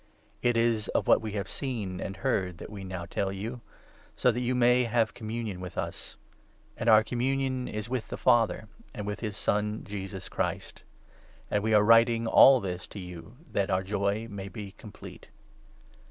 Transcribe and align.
It 0.41 0.57
is 0.57 0.87
of 0.87 1.05
what 1.07 1.21
we 1.21 1.33
have 1.33 1.47
seen 1.47 2.01
and 2.01 2.15
3 2.15 2.21
heard 2.23 2.57
that 2.57 2.71
we 2.71 2.83
now 2.83 3.05
tell 3.05 3.31
you, 3.31 3.61
so 4.15 4.31
that 4.31 4.39
you 4.41 4.55
may 4.55 4.85
have 4.85 5.13
communion 5.13 5.59
with 5.59 5.77
us. 5.77 6.17
And 6.75 6.89
our 6.89 7.03
communion 7.03 7.67
is 7.67 7.87
with 7.87 8.07
the 8.07 8.17
Father 8.17 8.67
and 8.95 9.05
with 9.05 9.19
his 9.19 9.37
Son, 9.37 9.83
Jesus 9.83 10.27
Christ. 10.27 10.81
And 11.51 11.61
we 11.61 11.75
are 11.75 11.83
writing 11.83 12.25
all 12.25 12.59
this 12.59 12.87
to 12.87 12.99
you 12.99 13.35
that 13.51 13.69
4 13.69 13.75
our 13.75 13.83
joy 13.83 14.27
may 14.27 14.47
be 14.47 14.71
complete. 14.71 15.27